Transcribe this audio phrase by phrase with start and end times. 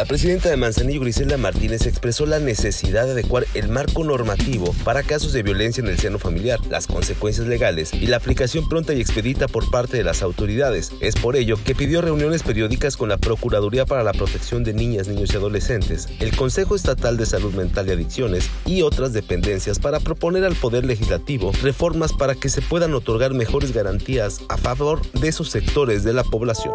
[0.00, 5.02] La presidenta de Manzanillo, Griselda Martínez, expresó la necesidad de adecuar el marco normativo para
[5.02, 9.00] casos de violencia en el seno familiar, las consecuencias legales y la aplicación pronta y
[9.02, 10.92] expedita por parte de las autoridades.
[11.00, 15.06] Es por ello que pidió reuniones periódicas con la Procuraduría para la Protección de Niñas,
[15.06, 20.00] Niños y Adolescentes, el Consejo Estatal de Salud Mental y Adicciones y otras dependencias para
[20.00, 25.28] proponer al Poder Legislativo reformas para que se puedan otorgar mejores garantías a favor de
[25.28, 26.72] esos sectores de la población.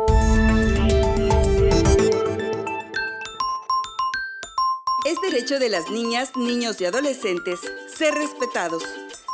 [5.36, 7.60] Derecho de las niñas, niños y adolescentes
[7.94, 8.84] ser respetados.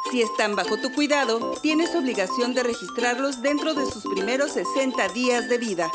[0.10, 5.48] Si están bajo tu cuidado, tienes obligación de registrarlos dentro de sus primeros 60 días
[5.48, 5.91] de vida.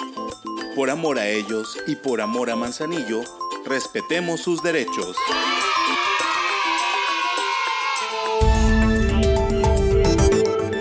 [0.76, 3.22] Por amor a ellos y por amor a Manzanillo,
[3.64, 5.16] respetemos sus derechos.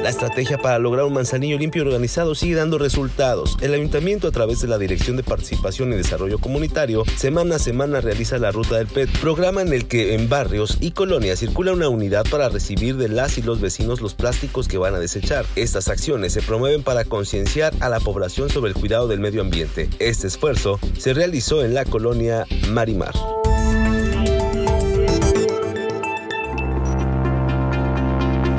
[0.06, 3.58] La estrategia para lograr un manzanillo limpio y organizado sigue dando resultados.
[3.62, 8.02] El ayuntamiento a través de la Dirección de Participación y Desarrollo Comunitario semana a semana
[8.02, 11.90] realiza la ruta del PET, programa en el que en barrios y colonias circula una
[11.90, 15.44] unidad para recibir de las y los vecinos los plásticos que van a desechar.
[15.56, 19.90] Estas acciones se promueven para concienciar a la población sobre el cuidado del medio ambiente.
[19.98, 23.35] Este esfuerzo se realizó en la colonia Marimar.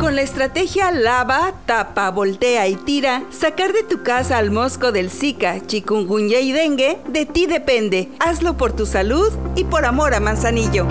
[0.07, 5.11] Con la estrategia lava, tapa, voltea y tira, sacar de tu casa al mosco del
[5.11, 8.13] Zika, chikungunya y dengue, de ti depende.
[8.21, 10.87] Hazlo por tu salud y por amor a Manzanillo.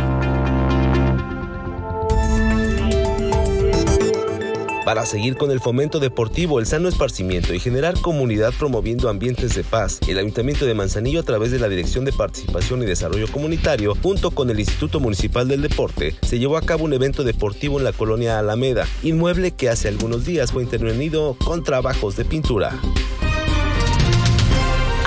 [4.86, 9.64] Para seguir con el fomento deportivo, el sano esparcimiento y generar comunidad promoviendo ambientes de
[9.64, 10.00] paz.
[10.08, 14.32] El Ayuntamiento de Manzanillo a través de la Dirección de Participación y Desarrollo Comunitario, junto
[14.32, 17.94] con el Instituto Municipal del Deporte, se llevó a cabo un evento deportivo en la
[17.94, 22.80] colonia Alameda, inmueble que hace algunos días fue intervenido con trabajos de pintura.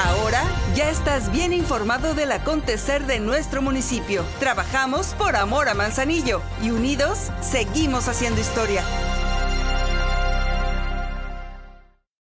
[0.05, 0.43] Ahora
[0.75, 4.25] ya estás bien informado del acontecer de nuestro municipio.
[4.41, 8.83] Trabajamos por amor a Manzanillo y unidos seguimos haciendo historia.